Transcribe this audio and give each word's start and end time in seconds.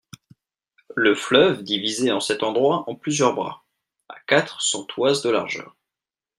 Le 0.95 1.13
fleuve 1.13 1.61
divisé 1.61 2.11
en 2.11 2.19
cet 2.19 2.41
endroit 2.41 2.89
en 2.89 2.95
plusieurs 2.95 3.35
bras, 3.35 3.67
a 4.09 4.15
quatre 4.25 4.59
cents 4.63 4.85
toises 4.85 5.21
de 5.21 5.29
largeur. 5.29 5.75